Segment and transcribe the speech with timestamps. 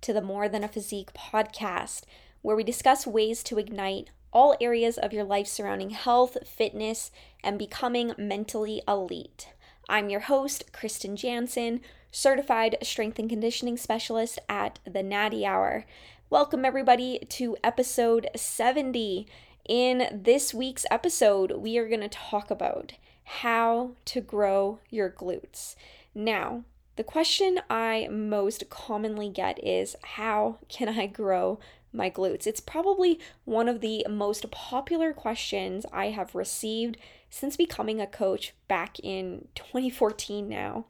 [0.00, 2.02] to the More Than a Physique podcast,
[2.42, 7.10] where we discuss ways to ignite all areas of your life surrounding health, fitness,
[7.42, 9.48] and becoming mentally elite.
[9.88, 15.86] I'm your host, Kristen Jansen, certified strength and conditioning specialist at the Natty Hour.
[16.28, 19.26] Welcome, everybody, to episode 70.
[19.68, 22.92] In this week's episode, we are going to talk about
[23.24, 25.76] how to grow your glutes.
[26.14, 26.64] Now,
[26.96, 31.58] the question I most commonly get is how can I grow
[31.92, 32.46] my glutes?
[32.46, 36.96] It's probably one of the most popular questions I have received
[37.28, 40.86] since becoming a coach back in 2014 now.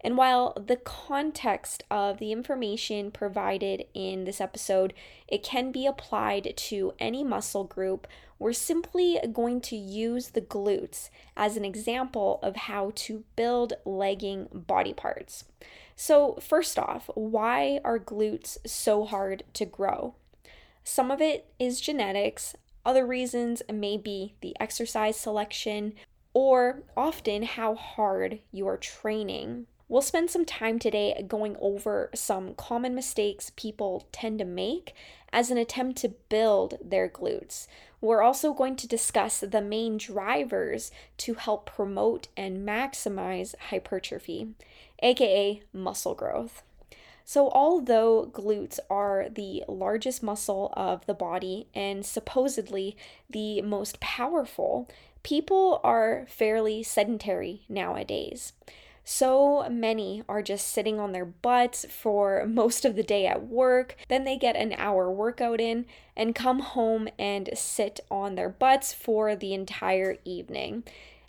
[0.00, 4.94] And while the context of the information provided in this episode,
[5.26, 8.06] it can be applied to any muscle group,
[8.38, 14.46] we're simply going to use the glutes as an example of how to build legging
[14.52, 15.44] body parts.
[15.96, 20.14] So, first off, why are glutes so hard to grow?
[20.84, 22.54] Some of it is genetics,
[22.86, 25.94] other reasons may be the exercise selection
[26.32, 29.66] or often how hard you are training.
[29.90, 34.94] We'll spend some time today going over some common mistakes people tend to make
[35.32, 37.66] as an attempt to build their glutes.
[38.02, 44.48] We're also going to discuss the main drivers to help promote and maximize hypertrophy,
[45.02, 46.62] aka muscle growth.
[47.24, 52.94] So, although glutes are the largest muscle of the body and supposedly
[53.28, 54.86] the most powerful,
[55.22, 58.52] people are fairly sedentary nowadays.
[59.10, 63.96] So many are just sitting on their butts for most of the day at work.
[64.08, 68.92] Then they get an hour workout in and come home and sit on their butts
[68.92, 70.84] for the entire evening.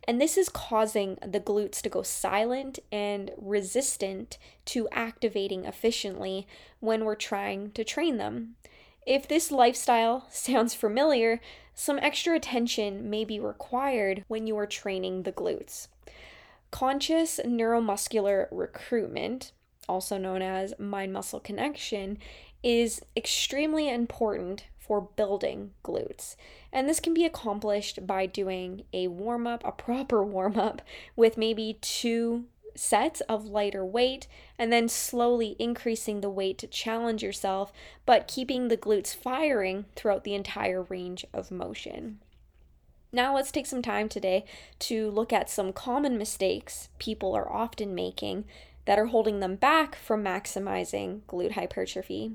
[0.06, 6.48] And this is causing the glutes to go silent and resistant to activating efficiently
[6.82, 8.56] when we're trying to train them.
[9.08, 11.40] If this lifestyle sounds familiar,
[11.74, 15.88] some extra attention may be required when you are training the glutes.
[16.72, 19.52] Conscious neuromuscular recruitment,
[19.88, 22.18] also known as mind muscle connection,
[22.64, 26.36] is extremely important for building glutes.
[26.74, 30.82] And this can be accomplished by doing a warm up, a proper warm up,
[31.16, 37.22] with maybe two sets of lighter weight and then slowly increasing the weight to challenge
[37.22, 37.74] yourself,
[38.06, 42.20] but keeping the glutes firing throughout the entire range of motion.
[43.12, 44.46] Now, let's take some time today
[44.80, 48.46] to look at some common mistakes people are often making
[48.86, 52.34] that are holding them back from maximizing glute hypertrophy.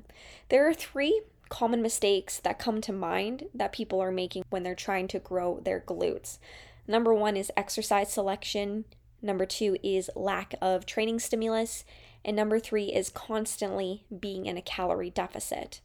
[0.48, 4.74] There are three common mistakes that come to mind that people are making when they're
[4.74, 6.38] trying to grow their glutes.
[6.88, 8.84] Number one is exercise selection,
[9.22, 11.84] number two is lack of training stimulus,
[12.24, 15.80] and number three is constantly being in a calorie deficit.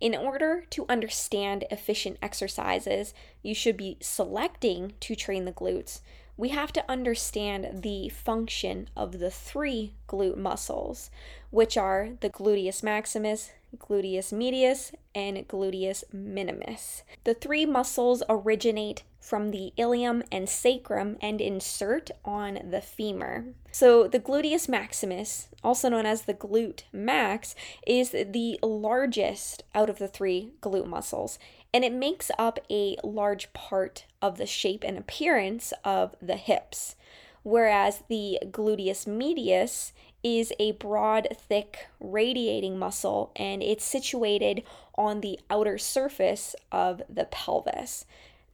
[0.00, 6.00] In order to understand efficient exercises you should be selecting to train the glutes,
[6.38, 11.10] we have to understand the function of the three glute muscles,
[11.50, 17.02] which are the gluteus maximus, gluteus medius, and gluteus minimus.
[17.24, 23.46] The three muscles originate from the ilium and sacrum and insert on the femur.
[23.72, 27.54] So, the gluteus maximus, also known as the glute max,
[27.86, 31.38] is the largest out of the three glute muscles,
[31.72, 36.96] and it makes up a large part of the shape and appearance of the hips.
[37.42, 39.92] Whereas the gluteus medius
[40.22, 44.62] is a broad, thick, radiating muscle, and it's situated
[44.96, 48.04] on the outer surface of the pelvis.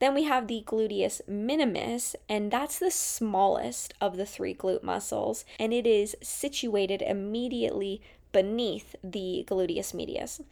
[0.01, 5.45] Then we have the gluteus minimus, and that's the smallest of the three glute muscles,
[5.59, 8.03] and it is situated immediately
[8.33, 10.43] beneath the gluteus medius.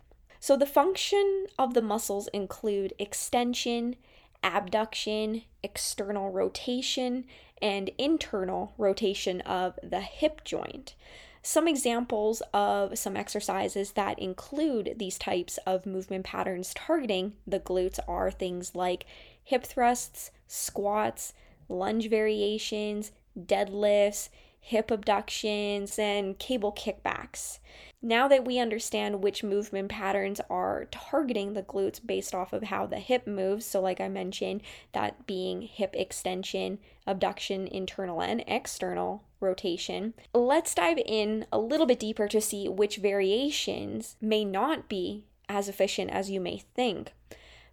[0.43, 3.95] So the function of the muscles include extension,
[4.43, 7.27] abduction, external rotation,
[7.63, 10.97] and internal rotation of the hip joint.
[11.43, 18.01] Some examples of some exercises that include these types of movement patterns targeting the glutes
[18.09, 19.07] are things like
[19.45, 21.35] hip thrusts, squats,
[21.69, 24.29] lunge variations, deadlifts,
[24.59, 27.61] hip abductions, and cable kickbacks.
[28.05, 32.85] Now that we understand which movement patterns are targeting the glutes based off of how
[32.85, 39.23] the hip moves, so like I mentioned, that being hip extension, abduction, internal and external
[39.39, 45.25] rotation, let's dive in a little bit deeper to see which variations may not be
[45.49, 47.13] as efficient as you may think.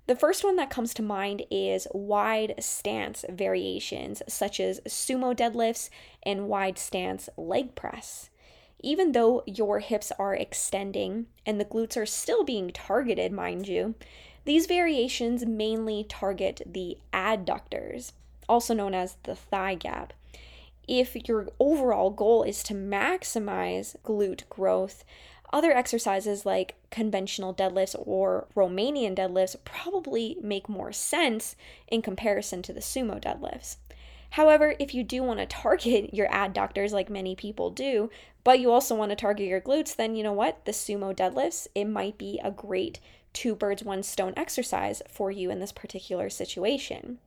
[0.06, 5.90] The first one that comes to mind is wide stance variations, such as sumo deadlifts
[6.22, 8.30] and wide stance leg press
[8.80, 13.96] even though your hips are extending and the glutes are still being targeted, mind you,
[14.46, 18.14] these variations mainly target the adductors,
[18.48, 20.14] also known as the thigh gap.
[20.88, 25.04] If your overall goal is to maximize glute growth,
[25.52, 31.56] other exercises like conventional deadlifts or Romanian deadlifts probably make more sense
[31.88, 33.78] in comparison to the sumo deadlifts.
[34.32, 38.10] However, if you do want to target your ad adductors like many people do,
[38.44, 40.66] but you also want to target your glutes, then you know what?
[40.66, 43.00] The sumo deadlifts, it might be a great
[43.34, 47.20] two birds, one stone exercise for you in this particular situation.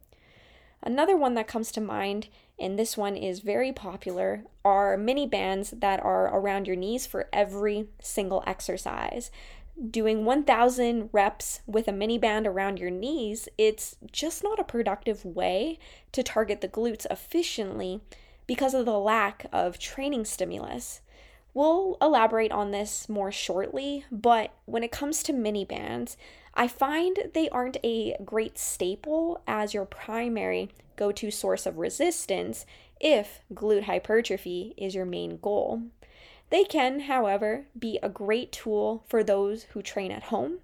[0.83, 2.29] Another one that comes to mind,
[2.59, 7.29] and this one is very popular, are mini bands that are around your knees for
[7.33, 9.31] every single exercise.
[9.91, 15.25] Doing 1000 reps with a mini band around your knees, it's just not a productive
[15.25, 15.79] way
[16.13, 18.01] to target the glutes efficiently
[18.47, 21.01] because of the lack of training stimulus.
[21.53, 26.17] We'll elaborate on this more shortly, but when it comes to mini bands,
[26.55, 32.67] I find they aren't a great staple as your primary go to source of resistance
[33.01, 35.83] if glute hypertrophy is your main goal.
[36.53, 40.59] They can, however, be a great tool for those who train at home,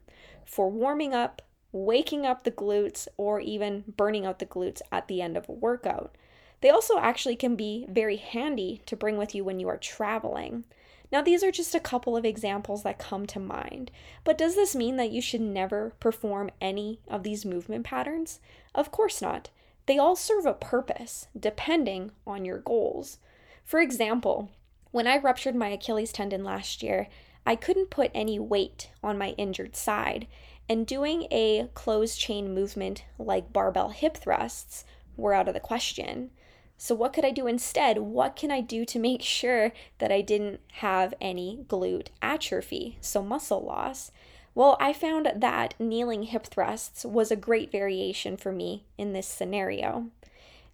[0.45, 1.41] for warming up,
[1.73, 5.53] waking up the glutes, or even burning out the glutes at the end of a
[5.53, 6.15] workout.
[6.61, 10.67] They also actually can be very handy to bring with you when you are traveling.
[11.11, 13.91] Now, these are just a couple of examples that come to mind,
[14.25, 18.41] but does this mean that you should never perform any of these movement patterns?
[18.75, 19.49] Of course not.
[19.87, 23.17] They all serve a purpose, depending on your goals.
[23.65, 24.51] For example,
[24.91, 27.09] when I ruptured my Achilles tendon last year,
[27.47, 30.27] I couldn't put any weight on my injured side,
[30.69, 34.85] and doing a closed chain movement like barbell hip thrusts
[35.17, 36.31] were out of the question.
[36.77, 37.99] So, what could I do instead?
[37.99, 43.23] What can I do to make sure that I didn't have any glute atrophy, so
[43.23, 44.13] muscle loss?
[44.55, 49.27] Well, I found that kneeling hip thrusts was a great variation for me in this
[49.27, 50.11] scenario.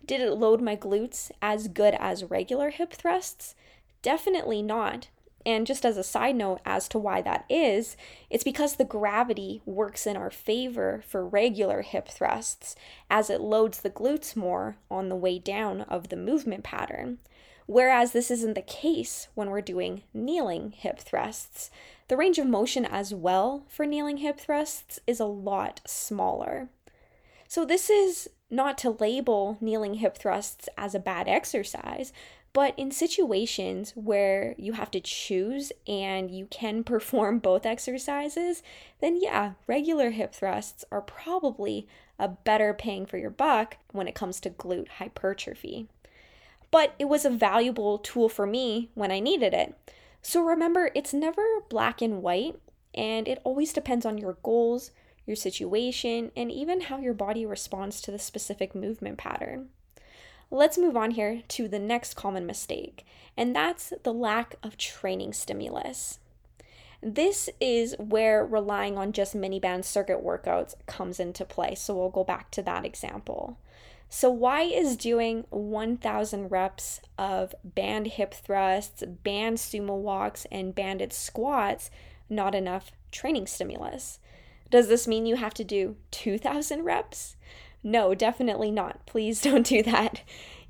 [0.07, 3.55] Did it load my glutes as good as regular hip thrusts?
[4.05, 5.09] Definitely not.
[5.47, 7.97] And just as a side note as to why that is,
[8.29, 12.77] it's because the gravity works in our favor for regular hip thrusts
[13.11, 17.19] as it loads the glutes more on the way down of the movement pattern.
[17.67, 21.71] Whereas this isn't the case when we're doing kneeling hip thrusts.
[22.09, 26.69] The range of motion as well for kneeling hip thrusts is a lot smaller.
[27.49, 32.13] So, this is not to label kneeling hip thrusts as a bad exercise,
[32.55, 38.63] but in situations where you have to choose and you can perform both exercises,
[39.01, 41.87] then yeah, regular hip thrusts are probably
[42.19, 45.89] a better paying for your buck when it comes to glute hypertrophy.
[46.71, 49.75] But it was a valuable tool for me when I needed it.
[50.23, 52.59] So remember, it's never black and white,
[52.95, 54.93] and it always depends on your goals,
[55.27, 59.71] your situation, and even how your body responds to the specific movement pattern.
[60.51, 63.05] Let's move on here to the next common mistake,
[63.37, 66.19] and that's the lack of training stimulus.
[67.03, 71.75] This is where relying on just mini band circuit workouts comes into play.
[71.75, 73.59] So we'll go back to that example.
[74.09, 81.13] So, why is doing 1000 reps of band hip thrusts, band sumo walks, and banded
[81.13, 81.91] squats
[82.31, 84.21] not enough training stimulus?
[84.71, 87.37] Does this mean you have to do 2000 reps?
[87.85, 89.05] No, definitely not.
[89.07, 90.23] Please don't do that.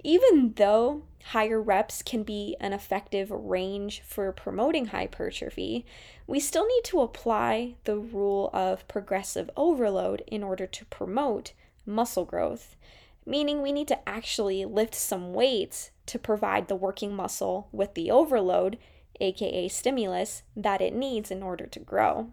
[0.03, 5.87] Even though higher reps can be an effective range for promoting hypertrophy,
[6.27, 11.53] we still need to apply the rule of progressive overload in order to promote
[11.87, 12.77] muscle growth,
[13.25, 18.11] meaning we need to actually lift some weights to provide the working muscle with the
[18.11, 18.77] overload,
[19.21, 22.31] aka stimulus, that it needs in order to grow.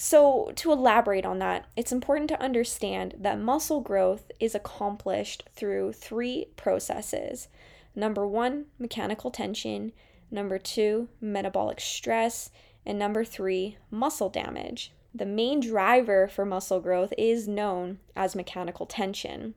[0.00, 5.92] So, to elaborate on that, it's important to understand that muscle growth is accomplished through
[5.92, 7.48] three processes.
[7.96, 9.90] Number one, mechanical tension.
[10.30, 12.50] Number two, metabolic stress.
[12.86, 14.92] And number three, muscle damage.
[15.12, 19.54] The main driver for muscle growth is known as mechanical tension.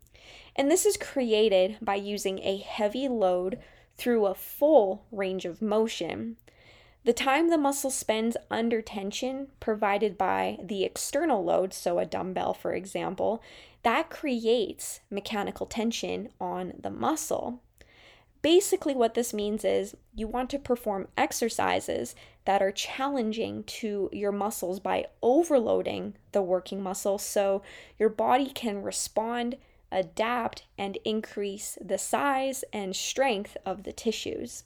[0.55, 3.59] And this is created by using a heavy load
[3.95, 6.37] through a full range of motion.
[7.03, 12.53] The time the muscle spends under tension provided by the external load, so a dumbbell,
[12.53, 13.41] for example,
[13.81, 17.59] that creates mechanical tension on the muscle.
[18.43, 22.15] Basically, what this means is you want to perform exercises
[22.45, 27.63] that are challenging to your muscles by overloading the working muscle so
[27.97, 29.57] your body can respond,
[29.91, 34.63] adapt, and increase the size and strength of the tissues.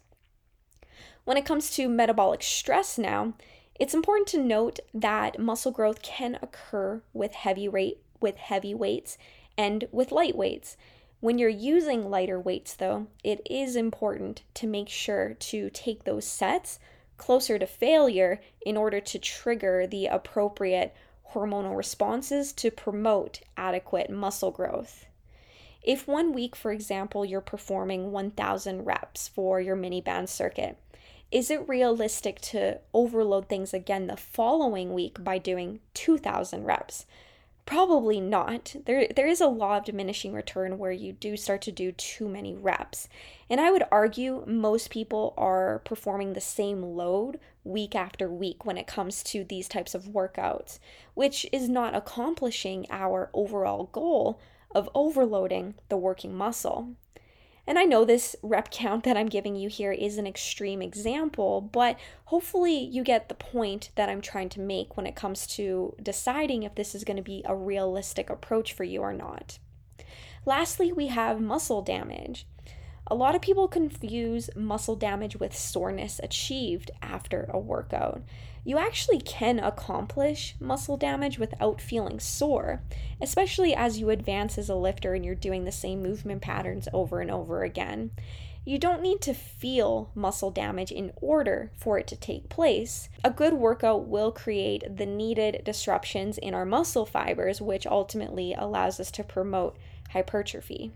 [1.26, 3.34] When it comes to metabolic stress, now,
[3.80, 9.18] it's important to note that muscle growth can occur with heavy rate with heavy weights
[9.58, 10.78] and with light weights.
[11.22, 16.26] When you're using lighter weights, though, it is important to make sure to take those
[16.26, 16.80] sets
[17.18, 20.94] closer to failure in order to trigger the appropriate
[21.34, 25.06] hormonal responses to promote adequate muscle growth.
[25.82, 30.78] If one week, for example, you're performing 1,000 reps for your mini band circuit,
[31.36, 37.06] is it realistic to overload things again the following week by doing 2,000 reps?
[37.66, 38.74] Probably not.
[38.86, 42.30] There there is a law of diminishing return where you do start to do too
[42.30, 43.10] many reps.
[43.50, 48.78] And I would argue most people are performing the same load week after week when
[48.78, 50.80] it comes to these types of workouts,
[51.16, 54.40] which is not accomplishing our overall goal
[54.74, 56.96] of overloading the working muscle.
[57.68, 61.62] And I know this rep count that I'm giving you here is an extreme example,
[61.62, 65.96] but hopefully you get the point that I'm trying to make when it comes to
[66.02, 69.58] deciding if this is going to be a realistic approach for you or not.
[70.46, 72.46] Lastly, we have muscle damage.
[73.08, 78.22] A lot of people confuse muscle damage with soreness achieved after a workout
[78.66, 82.82] you actually can accomplish muscle damage without feeling sore,
[83.22, 87.22] especially as you advance as a lifter and you're doing the same movement patterns over
[87.22, 88.10] and over again.
[88.66, 93.10] You don't need to feel muscle damage in order for it to take place.
[93.24, 99.00] A good workout will create the needed disruptions in our muscle fibers, which ultimately allows
[99.00, 99.78] us to promote
[100.10, 100.92] hypertrophy.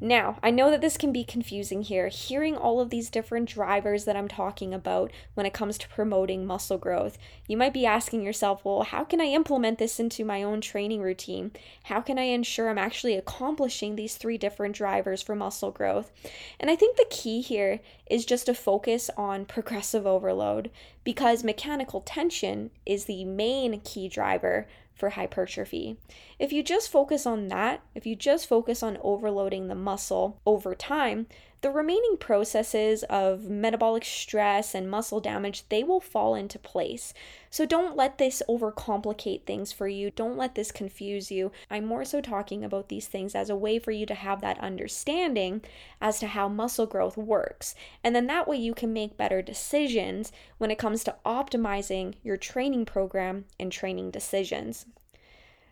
[0.00, 4.04] Now, I know that this can be confusing here, hearing all of these different drivers
[4.04, 7.16] that I'm talking about when it comes to promoting muscle growth.
[7.48, 11.00] You might be asking yourself, well, how can I implement this into my own training
[11.00, 11.52] routine?
[11.84, 16.12] How can I ensure I'm actually accomplishing these three different drivers for muscle growth?
[16.60, 20.70] And I think the key here is just to focus on progressive overload
[21.04, 25.98] because mechanical tension is the main key driver for hypertrophy.
[26.38, 30.74] If you just focus on that, if you just focus on overloading the muscle over
[30.74, 31.26] time,
[31.62, 37.14] the remaining processes of metabolic stress and muscle damage, they will fall into place.
[37.50, 40.10] So don't let this overcomplicate things for you.
[40.10, 41.50] Don't let this confuse you.
[41.70, 44.60] I'm more so talking about these things as a way for you to have that
[44.60, 45.62] understanding
[46.00, 47.74] as to how muscle growth works.
[48.04, 52.36] And then that way you can make better decisions when it comes to optimizing your
[52.36, 54.86] training program and training decisions.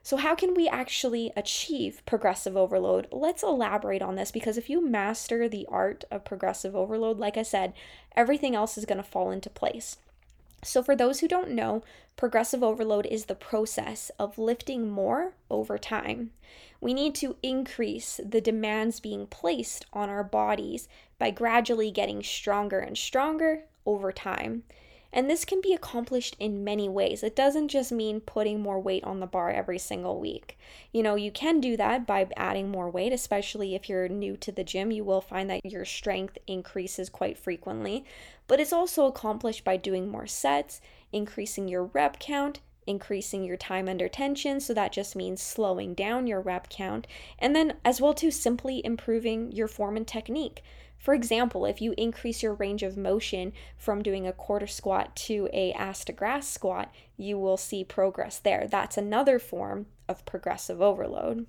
[0.04, 3.08] So, how can we actually achieve progressive overload?
[3.10, 7.42] Let's elaborate on this because if you master the art of progressive overload, like I
[7.42, 7.72] said,
[8.14, 9.96] everything else is going to fall into place.
[10.62, 11.82] So, for those who don't know,
[12.16, 16.32] progressive overload is the process of lifting more over time.
[16.82, 20.86] We need to increase the demands being placed on our bodies
[21.18, 24.64] by gradually getting stronger and stronger over time.
[25.14, 27.22] And this can be accomplished in many ways.
[27.22, 30.58] It doesn't just mean putting more weight on the bar every single week.
[30.92, 34.50] You know, you can do that by adding more weight, especially if you're new to
[34.50, 34.90] the gym.
[34.90, 38.04] You will find that your strength increases quite frequently.
[38.48, 40.80] But it's also accomplished by doing more sets,
[41.12, 46.26] increasing your rep count, increasing your time under tension so that just means slowing down
[46.26, 47.06] your rep count
[47.38, 50.62] and then as well to simply improving your form and technique
[51.04, 55.50] for example, if you increase your range of motion from doing a quarter squat to
[55.52, 58.66] a ass to grass squat, you will see progress there.
[58.66, 61.44] That's another form of progressive overload.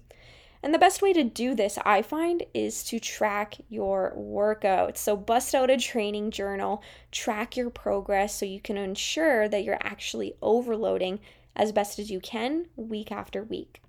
[0.62, 4.98] And the best way to do this, I find, is to track your workouts.
[4.98, 6.84] So, bust out a training journal,
[7.14, 11.22] track your progress so you can ensure that you're actually overloading
[11.56, 13.82] as best as you can week after week.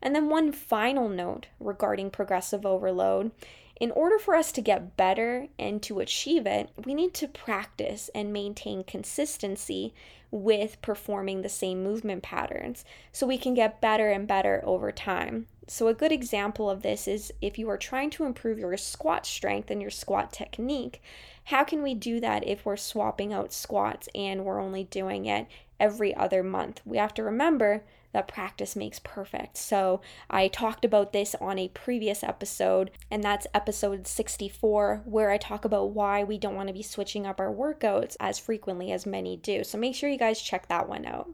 [0.00, 3.32] And then, one final note regarding progressive overload
[3.80, 8.10] in order for us to get better and to achieve it, we need to practice
[8.14, 9.94] and maintain consistency
[10.30, 15.46] with performing the same movement patterns so we can get better and better over time.
[15.66, 19.24] So, a good example of this is if you are trying to improve your squat
[19.24, 21.00] strength and your squat technique,
[21.44, 25.46] How can we do that if we're swapping out squats and we're only doing it
[25.80, 26.80] every other month?
[26.84, 29.56] We have to remember that practice makes perfect.
[29.56, 35.38] So, I talked about this on a previous episode, and that's episode 64, where I
[35.38, 39.06] talk about why we don't want to be switching up our workouts as frequently as
[39.06, 39.64] many do.
[39.64, 41.30] So, make sure you guys check that one out.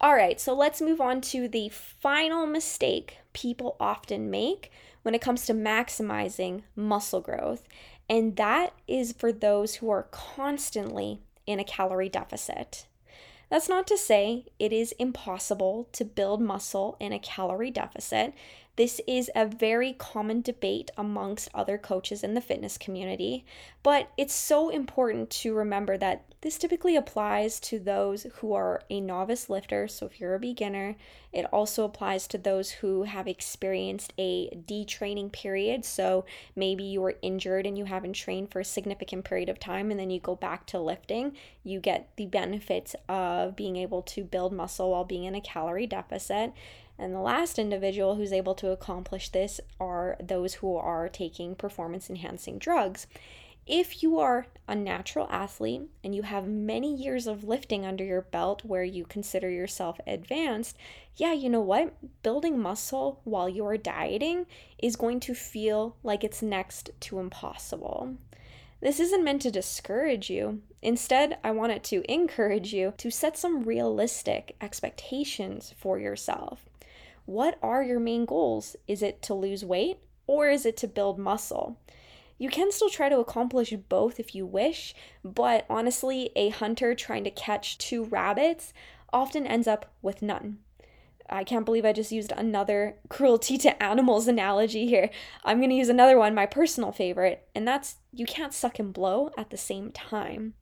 [0.00, 4.70] All right, so let's move on to the final mistake people often make
[5.02, 7.66] when it comes to maximizing muscle growth,
[8.08, 12.86] and that is for those who are constantly in a calorie deficit.
[13.50, 18.34] That's not to say it is impossible to build muscle in a calorie deficit.
[18.78, 23.44] This is a very common debate amongst other coaches in the fitness community,
[23.82, 29.00] but it's so important to remember that this typically applies to those who are a
[29.00, 29.88] novice lifter.
[29.88, 30.94] So, if you're a beginner,
[31.32, 35.84] it also applies to those who have experienced a detraining period.
[35.84, 39.90] So, maybe you were injured and you haven't trained for a significant period of time,
[39.90, 41.32] and then you go back to lifting.
[41.64, 45.88] You get the benefits of being able to build muscle while being in a calorie
[45.88, 46.52] deficit.
[46.98, 52.10] And the last individual who's able to accomplish this are those who are taking performance
[52.10, 53.06] enhancing drugs.
[53.68, 58.22] If you are a natural athlete and you have many years of lifting under your
[58.22, 60.76] belt where you consider yourself advanced,
[61.16, 61.94] yeah, you know what?
[62.22, 64.46] Building muscle while you are dieting
[64.78, 68.16] is going to feel like it's next to impossible.
[68.80, 70.62] This isn't meant to discourage you.
[70.80, 76.67] Instead, I want it to encourage you to set some realistic expectations for yourself
[77.28, 78.74] what are your main goals?
[78.86, 81.78] Is it to lose weight or is it to build muscle?
[82.38, 87.24] You can still try to accomplish both if you wish, but honestly, a hunter trying
[87.24, 88.72] to catch two rabbits
[89.12, 90.60] often ends up with none.
[91.28, 95.10] I can't believe I just used another cruelty to animals analogy here.
[95.44, 98.90] I'm going to use another one, my personal favorite, and that's you can't suck and
[98.90, 100.54] blow at the same time.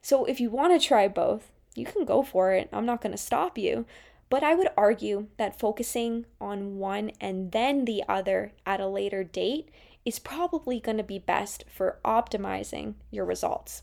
[0.00, 2.68] So if you want to try both, you can go for it.
[2.72, 3.84] I'm not going to stop you.
[4.30, 9.22] But I would argue that focusing on one and then the other at a later
[9.22, 9.68] date
[10.04, 13.82] is probably going to be best for optimizing your results.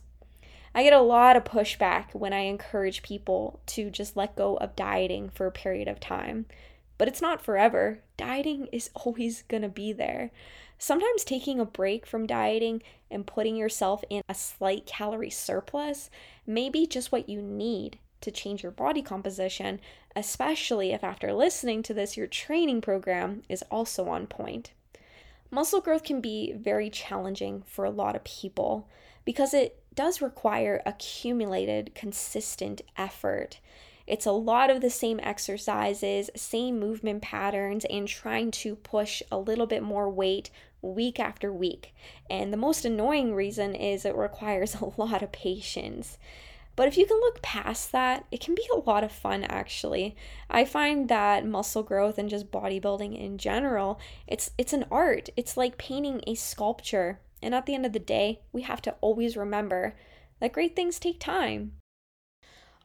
[0.73, 4.75] I get a lot of pushback when I encourage people to just let go of
[4.75, 6.45] dieting for a period of time.
[6.97, 7.99] But it's not forever.
[8.15, 10.31] Dieting is always going to be there.
[10.77, 16.09] Sometimes taking a break from dieting and putting yourself in a slight calorie surplus
[16.47, 19.79] may be just what you need to change your body composition,
[20.15, 24.71] especially if after listening to this, your training program is also on point.
[25.49, 28.87] Muscle growth can be very challenging for a lot of people
[29.25, 33.59] because it does require accumulated, consistent effort.
[34.07, 39.37] It's a lot of the same exercises, same movement patterns, and trying to push a
[39.37, 40.49] little bit more weight
[40.81, 41.93] week after week.
[42.29, 46.17] And the most annoying reason is it requires a lot of patience.
[46.81, 50.15] But if you can look past that, it can be a lot of fun actually.
[50.49, 55.29] I find that muscle growth and just bodybuilding in general, it's it's an art.
[55.37, 57.19] It's like painting a sculpture.
[57.39, 59.93] And at the end of the day, we have to always remember
[60.39, 61.73] that great things take time.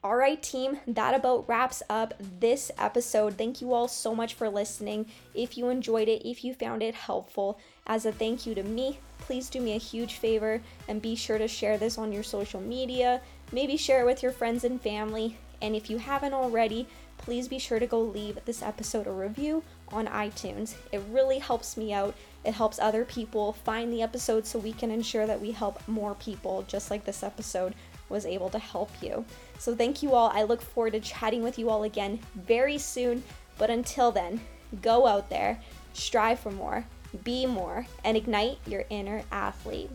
[0.03, 3.35] All right, team, that about wraps up this episode.
[3.35, 5.07] Thank you all so much for listening.
[5.33, 8.99] If you enjoyed it, if you found it helpful, as a thank you to me,
[9.17, 12.61] please do me a huge favor and be sure to share this on your social
[12.61, 13.21] media.
[13.51, 15.37] Maybe share it with your friends and family.
[15.61, 19.63] And if you haven't already, please be sure to go leave this episode a review
[19.89, 20.75] on iTunes.
[20.91, 22.15] It really helps me out.
[22.43, 26.15] It helps other people find the episode so we can ensure that we help more
[26.15, 27.73] people, just like this episode
[28.09, 29.25] was able to help you.
[29.59, 30.29] So, thank you all.
[30.33, 33.23] I look forward to chatting with you all again very soon.
[33.57, 34.39] But until then,
[34.81, 35.59] go out there,
[35.93, 36.85] strive for more,
[37.23, 39.89] be more, and ignite your inner athlete.